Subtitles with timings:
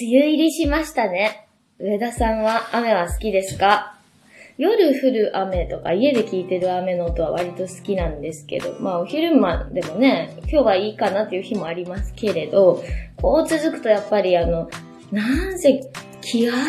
[0.00, 1.46] 梅雨入りしましたね。
[1.78, 3.96] 上田さんは雨は好きですか？
[4.58, 12.82] 夜降る雨とか家で聞いてる雨の音は割と好きなんですけど、まあお昼間でもね、今日はいいかなっていう日もありますけれど、
[13.22, 14.68] こう続くとやっぱりあの、
[15.12, 15.80] なんせ
[16.22, 16.66] 気圧が、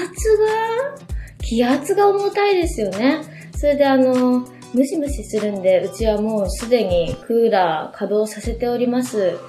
[1.39, 3.23] 気圧が重たいですよね。
[3.57, 9.39] それであの、ムシムシするんで、うちはもうすでにクーラー稼働させております。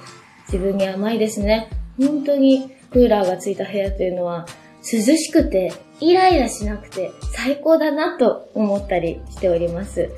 [0.47, 1.69] 自分に甘いですね。
[1.99, 4.45] 本当にクーラーがついた部屋というのは
[4.81, 10.09] 涼しくてイライラしなくて最高だなと思ったりしております。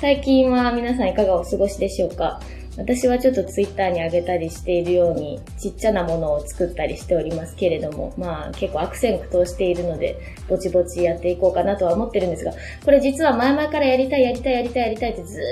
[0.00, 2.40] 最近は皆さんいかがお過ごしでしょうか？
[2.76, 10.18] 私はちょっとツイッターに上げたりしているようにちっちゃなものを作ったりしておりますけれども、まあ結構悪戦苦闘しているので、
[10.48, 12.52] ぼちぼちやっていこうかなとは思ってるんですが、
[12.84, 15.42] これ実は前々からやりたいやりたいやりたいやりたいってずー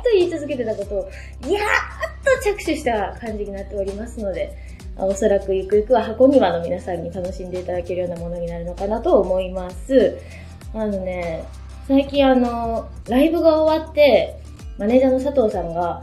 [0.00, 1.10] っと言い続けてたことを、やーっ
[2.24, 4.56] と着手した感じになっておりますので、
[4.96, 10.18] おそらくゆくゆくは箱庭の皆さんに楽しんでいただけるようなものになるのかなと思います。
[10.72, 11.44] あのね、
[11.86, 14.38] 最近あの、ライブが終わって、
[14.78, 16.02] マネージャーの佐藤さんが、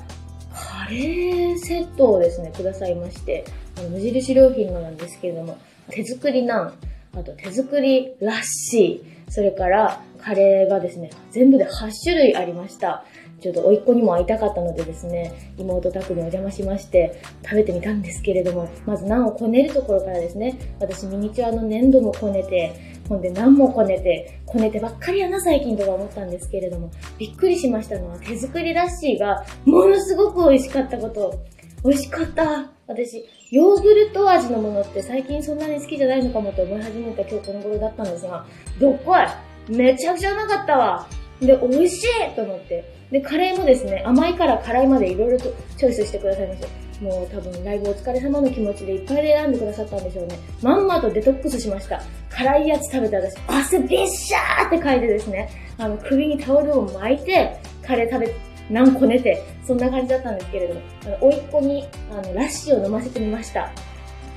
[0.54, 3.46] カレーセットをですね、くださいまして、
[3.78, 5.58] あの無印良品のなんですけれども、
[5.90, 6.74] 手作りナン、
[7.14, 13.04] あと手作りラッシー、それからカレーがですね、全部で8種類ありました。
[13.42, 22.72] ちょっと甥っ子にも会いたかったのでですね、妹宅にお邪魔しまして食べてみたんですけれども、まずナンをこねるところからですね、私ミニチュアの粘土もこねて、
[23.10, 31.40] ほんで何もこねて、こねてばっかりやな最近とか思ったんですけれども、びっくりしましたのは手作りラッシーがものすごく美味しかったこと。
[31.84, 32.72] 美味しかった。
[32.86, 38.46] 私、ヨーグルト味のものって最近そんなに好きじゃないのかもと思い始めた今日この頃だったんですが、
[38.80, 41.08] どっこいめちゃくちゃうまかったわ。
[41.42, 42.84] で、美味しいと思って。
[43.12, 46.68] で、カレーもですね、甘いから辛いまでいろいろとチョイスしてくださいました。
[47.04, 50.38] もう多分ライブお疲れ様の気持ちでいっぱい選んでくださったんでしょうね。
[50.62, 52.00] まんまとデトックスしました。
[52.30, 58.36] 辛いやつ食べて私、汗びっしゃーって書いてですね、あの、首にタオルを巻いて、カレー食べ、
[58.70, 63.72] 何個寝て、そんな感じだったんですけれども、あの、甥っ子に、あの、ラッシーを飲ませてみました。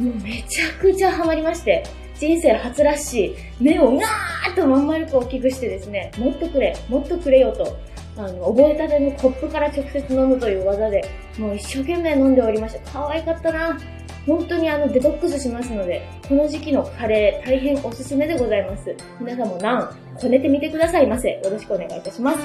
[0.00, 1.84] もうめちゃくちゃハマりまして、
[2.18, 7.76] 人生初ラッシー、目をガーッとまん丸く大きくしてですね、もっとくれ、もっとくれよと、
[8.16, 11.04] あの、覚えたてのコップから直接飲むという技で、
[11.38, 12.92] もう一生懸命飲んでおりました。
[12.92, 13.78] 可愛かったな。
[14.26, 18.94] 本当にあの、デトックスしますので、この時期のカレー、大変おすすめでございます。
[19.20, 21.30] 皆さんもナン、こねてみてくださいませ。
[21.30, 22.38] よろしくお願いいたします。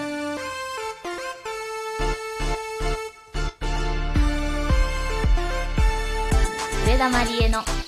[6.88, 7.78] 上田まりえの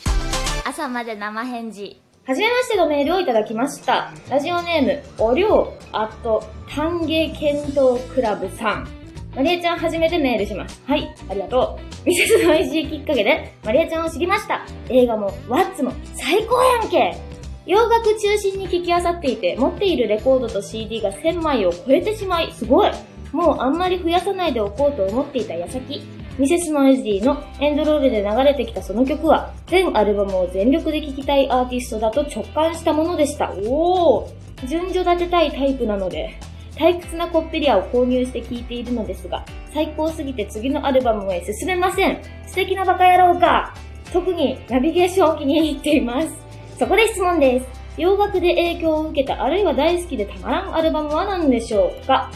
[0.71, 2.01] 朝まで生返事。
[2.23, 4.13] はじめましてのメールをいただきました。
[4.29, 8.87] ラジオネーム、おりょう、あと、歓迎検討クラブさん。
[9.35, 10.81] マリエちゃん初めてメールします。
[10.87, 12.07] はい、ありがとう。
[12.07, 14.65] ミセスの IC きっかけで、マリエちゃんを知りました。
[14.87, 17.17] 映画も、ワッツも、最高やんけ
[17.65, 22.91] 洋楽中心に聴きあさっていて、持っているレコードと CD が1000枚を超えてしまい、すごい
[23.33, 26.01] もうあんまり増やさないでおこうと思っていた矢先、
[26.37, 33.51] ミセスノイズディのエンドロールで流れてきたその曲は、全アルバムを全力で聴きたいアーティストだと直感したものでした。
[33.65, 36.37] おー順序立てたいタイプなので、
[36.75, 42.21] 退屈なコッペリアを購入して聴いているのですが、最高すぎて次のアルバムへ進めません。
[42.47, 43.73] 素敵なバカ野郎か。
[44.13, 46.29] 特にナビゲーションを気に入っています。
[46.77, 47.67] そこで質問です。
[47.97, 52.31] 洋楽で影響を受けた、あるいは大好きでたまらんアルバムは何でしょうか？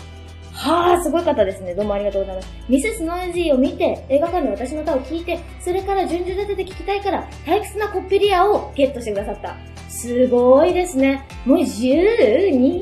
[0.66, 1.76] はあ、すごい方ですね。
[1.76, 2.50] どうもありがとうございます。
[2.68, 9.56] ミセスノイジーを見て、映画館で私の歌を聴いて、それから順序立てて聴きたいから、退屈なコッペリアをゲットしてくださった。
[9.88, 11.24] すごいですね。
[11.46, 12.82] もう12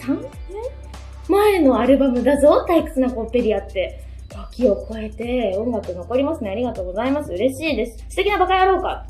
[0.00, 0.30] ?3 年
[1.28, 4.04] 前のアルバムだぞ、退屈なコッペリアって。
[4.28, 6.50] 時を超えて音楽残りますね。
[6.50, 7.32] ありがとうございます。
[7.32, 8.04] 嬉しいです。
[8.10, 9.06] 素敵なバカ野郎か。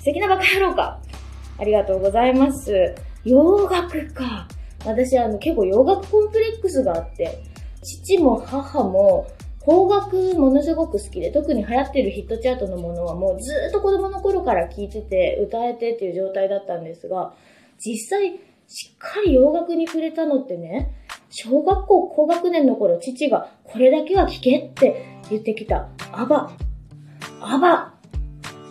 [0.00, 1.00] 素敵なバカ野郎か。
[1.58, 2.94] ありがとうございます。
[3.24, 4.46] 洋楽か。
[4.84, 7.42] 私あの結構洋楽コンプレックスがあって、
[7.82, 9.26] 父も母も
[9.64, 17.34] 邦楽ものすごく好きで、特に流行ってるヒットチャートのものはもうずっと子供の頃から聴いてて、歌えてっていう状態だったんですが、
[17.78, 20.90] 実際しっかり洋楽に触れたのってね、
[21.30, 26.50] 小学校高学年の頃父がこれだけは聴けって言ってきた、アバ、
[27.40, 27.94] アバ、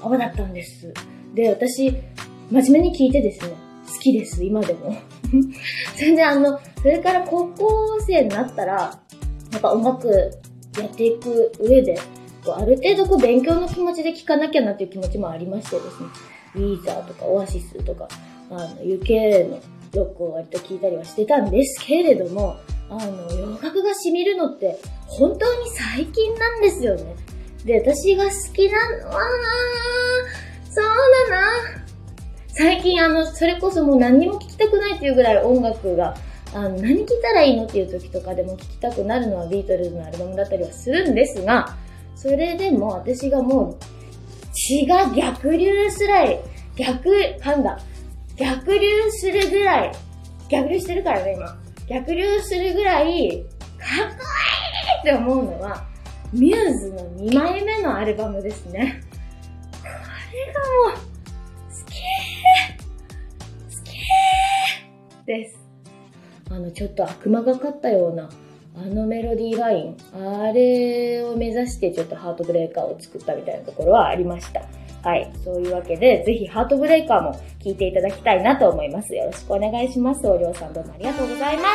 [0.03, 0.93] アバだったんです。
[1.33, 1.93] で、私、
[2.49, 3.55] 真面目に聞いてですね、
[3.87, 4.93] 好きです、今でも。
[5.95, 8.99] それであの、それから高校生になったら、
[9.51, 10.07] やっぱ音楽
[10.77, 11.99] やっていく上で、
[12.43, 16.09] こうある程度こう勉強の気持ちで聴かなきゃなっていう気持ちもありましてですね、
[16.55, 18.07] ウィーザーとかオアシスとか、
[18.49, 19.59] あの、UK の
[19.93, 22.57] ロックを割と聴いたりはしてたんですけれども、
[22.89, 27.15] あの、洋楽が染みるのって本当に最近なんですよね。
[27.65, 29.21] で、私が好きなのは、
[30.69, 31.80] そうだな
[32.53, 36.15] 最近あの、それこそもう何にも聞きたくないっていうぐらい音楽が、
[36.53, 41.77] あの、何聞いたらいいのっていう時とかでも聞きたくなるのはビートルズのアルバムだったりはするんですが、
[42.15, 43.77] それでも私がもう
[44.53, 46.39] 血が逆流すらい、
[46.75, 47.09] 逆、
[47.41, 47.79] 噛んだ。
[48.35, 49.91] 逆流するぐらい、
[50.49, 51.57] 逆流してるからね、今。
[51.87, 54.23] 逆流するぐらい、かっこ
[54.99, 55.85] いいって思うのは、
[56.33, 59.01] ミューズの2枚目のアルバムですね。
[59.81, 60.53] これ
[60.91, 61.10] がもう、
[65.31, 65.57] です。
[66.49, 68.29] あの、ちょっと悪魔がかったような、
[68.75, 74.61] あのメロディーライン、あれを目指してちょっとハートブレーカーを作ったみたいなところはありました。
[75.03, 75.31] はい。
[75.43, 77.31] そういうわけで、ぜひハートブレーカーも
[77.63, 79.15] 聴いていただきたいなと思います。
[79.15, 80.27] よろしくお願いします。
[80.27, 81.67] おりょうさんどうもありがとうございます。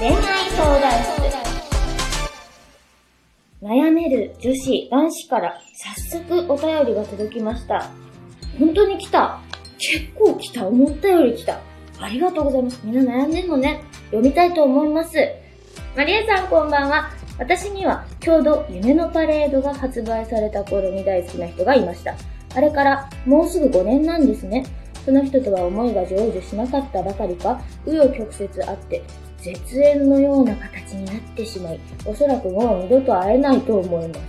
[0.00, 0.14] 恋愛
[0.50, 1.17] 相談室。
[3.68, 7.90] 悩める女子、男子から早速お便りが届きました。
[8.58, 9.42] 本当に来た。
[9.78, 10.66] 結構来た。
[10.66, 11.60] 思ったより来た。
[12.00, 12.80] ありがとうございます。
[12.82, 13.82] みんな悩んでんのね。
[14.06, 15.18] 読みたいと思います。
[15.94, 17.10] マリエさんこんばんは。
[17.38, 22.14] 私にはちょうど夢のパレードが発売された頃に大好きな人がいました。
[22.54, 24.64] あれからもうすぐ5年なんですね。
[25.04, 29.02] その人とは思いが成就しなかったばかりか、紆余曲折あって
[29.38, 34.20] 絶縁のような形になってしまい、おそらくもう二度と会えないと思います。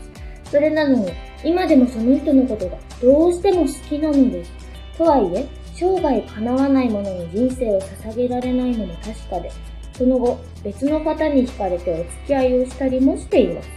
[0.51, 1.11] それなのに、
[1.43, 4.51] 今でもその人のことがどうしても好きなのです。
[4.97, 9.51] とはいえ、生涯叶わないものに人生を捧げられないのも確かで、
[9.97, 13.69] その後、別の方に惹かれてお付き合いをしたりもしています。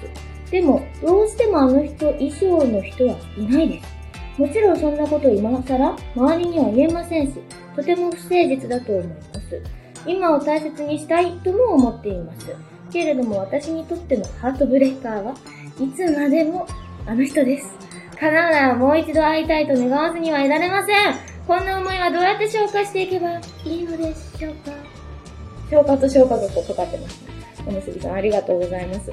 [0.51, 4.03] でも、どうしてもあの人以上の人はいないです。
[4.39, 7.35] もちろんそんなこと今更周りには言えませんし、
[7.77, 9.82] とても不誠実だと思います。
[10.07, 12.55] 今を大切にしたいとも思っています。
[12.93, 15.35] けれども私にとってのハートブレーカーは
[15.81, 16.67] いつまでも
[17.07, 17.71] あの人です。
[18.19, 20.97] 叶うならもう一度会いたいと願わずにはいられません。
[21.47, 24.73] こんな思いはどうやって消化していけばいいのでしょうか？
[25.71, 27.33] 消化と消化がこうかかってます、ね。
[27.67, 29.13] おむすびさんありがとうございます。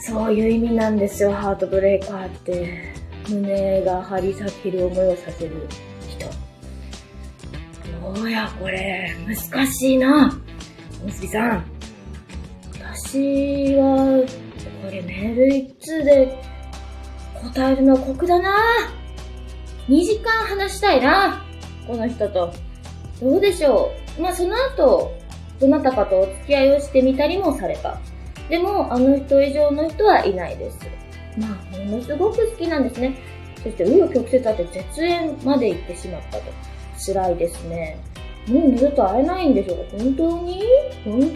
[0.00, 2.94] そういう意味なんですよ、ハートブレーカーって。
[3.28, 5.66] 胸が張り裂ける思いをさせる
[8.16, 10.40] どうや、これ、難しいな。
[11.02, 11.64] おむすびさん。
[12.80, 14.24] 私は、
[14.82, 16.42] これメール一通で
[17.42, 18.56] 答えるのは酷だな。
[19.88, 21.44] 2時間話したいな。
[21.86, 22.54] この人と。
[23.20, 24.22] どうでしょう。
[24.22, 25.12] まあ、その後、
[25.60, 28.00] どなたかとお付き合いをしてみたりもされた。
[28.48, 30.78] でも、あの人以上の人はいないです。
[31.36, 33.14] まあ、ものすごく好きなんですね。
[33.62, 36.44] そして、紆余曲折あって絶縁まで行ってしまったと。
[36.98, 37.98] 辛いですね。
[38.48, 40.62] もう二度と会えないんでしょう本当に？
[41.04, 41.32] 本当に？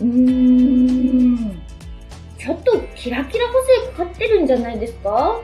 [0.00, 0.08] うー
[1.44, 1.62] ん。
[2.38, 3.54] ちょっとキラキラ補
[3.84, 5.40] 正かかってるんじゃないですか？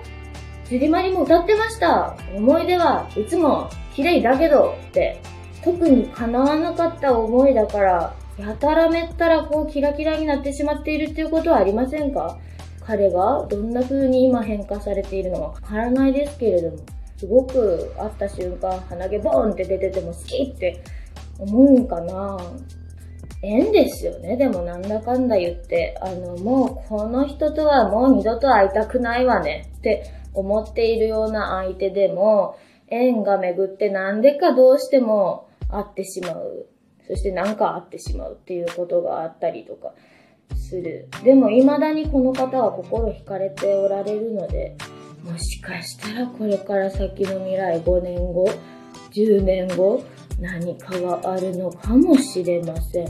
[0.68, 2.16] ジュリマリも歌ってました。
[2.34, 5.20] 思い出はいつも綺麗だけどって。
[5.62, 12.38] 特に叶わなかった思いだから、やたらめったらこうキラキラになってしまっているっていうことはありませんか？
[12.86, 16.76] 彼がどんな風に今変化されているのかわからないですけれども。
[17.16, 20.82] すごく会った瞬間、鼻毛ボーンって出てても好きって
[21.38, 22.38] 思うんかな
[23.42, 24.36] 縁ですよね。
[24.36, 32.56] でもなんだかんだ言って、あの、もうこの人とはもう二度と会いたくないわねって思っているような相手でも、
[32.88, 36.66] 縁が巡ってなんでかどうしても会ってしまう。
[37.06, 39.92] そしてなんか会ってしまうっていうことがあったりとか
[40.56, 41.08] する。
[41.22, 44.76] でも未だにこの方は心惹かれておられるので、
[45.24, 48.46] もしかしたらこれから先の未来5年後、
[49.12, 50.04] 10年後、
[50.38, 53.06] 何かがあるのかもしれません。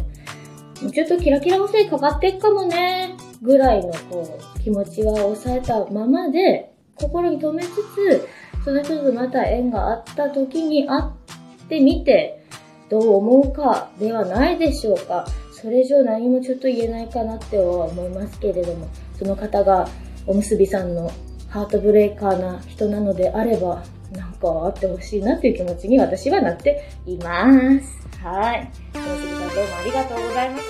[0.92, 8.28] ちょっとキラキラ補正かかってっかもね、ぐらいのこう、気持ちは抑えたままで、心に留めつつ、
[8.64, 12.44] その人とまた縁があった時に会ってみて、
[12.88, 15.26] どう思うかではないでしょうか。
[15.50, 18.87] それ以上何もちょっと言えないかなっては思いますけれども、
[19.18, 19.88] その方が
[20.26, 21.11] おむすびさんの
[21.54, 27.46] ハートブレーカーな人なのであれば、なんかあってほしいなっていう気持ちに私はなっていま
[27.80, 28.18] す。
[28.25, 28.68] はい。
[28.92, 30.64] 大杉さんどうもありがとうございます。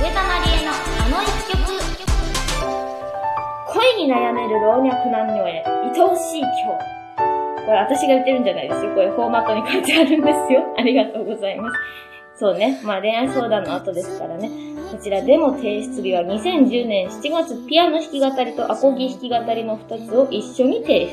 [0.00, 1.60] 上田まりえのあの一曲。
[3.66, 6.96] 恋に悩める老若男女へ、愛おしい今日。
[7.66, 8.94] これ私が言ってるんじゃないですよ。
[8.94, 10.64] これフォーマットに書いてあるんですよ。
[10.78, 11.76] ありがとうございます。
[12.36, 12.80] そうね。
[12.84, 14.50] まあ恋愛相談の後ですからね。
[14.90, 21.08] こちらデモ提出日は2010年7月ピアノ弾き語りとアコギ弾き語りの2つを一緒に提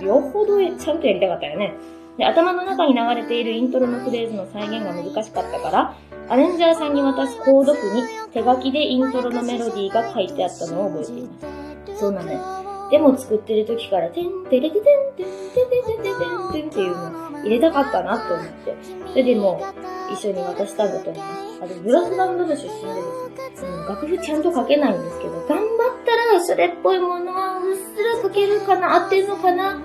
[0.00, 0.04] 出。
[0.04, 1.74] よほどちゃんとやりたかったよね。
[2.16, 5.94] で、頭の中に流れているイントロのフレーズの再現が難しかったから、
[6.28, 11.30] アレンジャーさんに渡すコード譜に手書きでイントロのメロディーが書いてあったのを覚えていま
[11.94, 12.00] す。
[12.00, 12.40] そうなのよ。
[12.90, 14.82] デモ作ってる時から、てんてれててん
[15.16, 15.77] てんてんて
[16.18, 18.76] っていうの入れたかったなって思って。
[19.08, 19.62] それでも
[20.10, 21.62] う一緒に渡したんだと思います。
[21.62, 22.70] あれ、ブラスバンドの出身でで
[23.56, 25.66] すね、うん、楽譜ちゃんと書けないんですけど、頑張っ
[26.04, 29.82] たらそれっぽいものはうっすら書けるかな合ってんのかな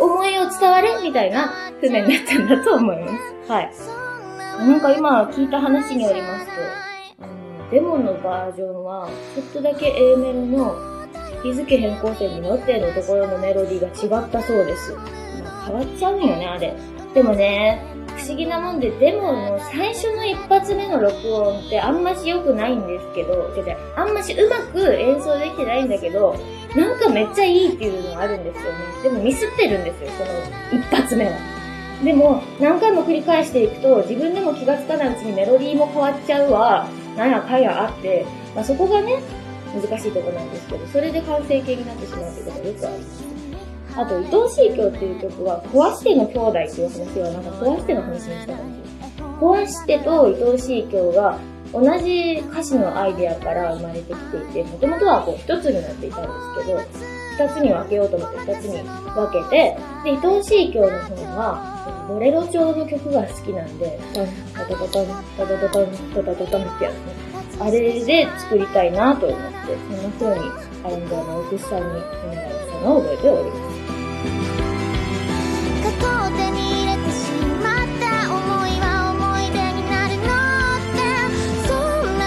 [0.00, 3.52] 思いを伝われみたいな船になったんだと思います。
[3.52, 3.70] はい。
[4.58, 6.52] なんか今聞いた話によりますと、
[7.22, 10.74] あの、デモのバージョンは、ちょっとだけ A メロの
[11.42, 14.96] 日付変更線に乗ってのところのメロディーが違ったそうです。
[15.66, 16.74] 変わっちゃうんよね、あれ。
[17.12, 17.82] でもね、
[18.16, 26.36] 不思議なもんで、デモの最初の一発目の録音ってあんまし良くないんですけど、てかあんましうまく演奏できてないんだけど、
[26.74, 28.78] なんかめっちゃいいっていうのがあるんですよね。
[29.02, 30.10] でもミスってるんですよ、
[30.72, 31.32] その一発目は。
[32.04, 39.22] でも、何回も繰り返していくと、自分でも気がつかないうちにメロディーも変わっちゃうわ、なんやかやあって、まあ、そこがね、
[39.74, 43.25] 難しいとこなんですけど、それで完成形になってしまうってことがよくあります。
[43.96, 49.26] あと、愛おしい今日っていう曲は、壊しての兄弟っていう話は、なんか壊しての話にしたんですよ。
[49.40, 51.38] 壊してと愛おしい今日が、
[51.72, 54.18] 同じ歌詞のアイデアから生まれてき
[54.52, 56.28] ていて、もともとはこう一つになっていたんで
[56.62, 56.80] すけど、
[57.36, 67.00] 二つに分けようと思って二つに分けて、で、愛おしい今日の方は、ボレロ調の曲が好きなんで、タン、タタタタン、タタタタン、タタタタンってやつね。
[67.58, 69.46] あれで作りたいなと思って、
[70.20, 70.50] そんな風に
[70.84, 73.65] アレンジャーの奥さんにお願いしたのを覚えております。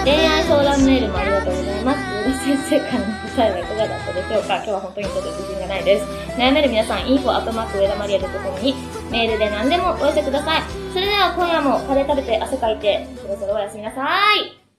[0.04, 2.00] 恋愛相談メールもありがとうございます。
[2.44, 6.06] 先生からの答えはいかがだったでしょうか今日は本当にちょっと自信がないです。
[6.36, 8.74] 悩める皆さん、info アットマーク上田マリアルとともに、
[9.10, 10.62] メールで何でもお寄せください。
[10.92, 14.59] それでは今夜もカレー食べて汗かいて、そろそろおやすみなさい。